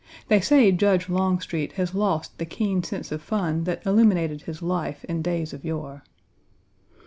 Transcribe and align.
They 0.29 0.41
say 0.41 0.71
Judge 0.71 1.09
Longstreet 1.09 1.73
has 1.73 1.93
lost 1.93 2.35
the 2.39 2.45
keen 2.47 2.81
sense 2.81 3.11
of 3.11 3.21
fun 3.21 3.65
that 3.65 3.85
illuminated 3.85 4.41
his 4.41 4.63
life 4.63 5.03
in 5.03 5.21
days 5.21 5.53
of 5.53 5.63
yore. 5.63 6.01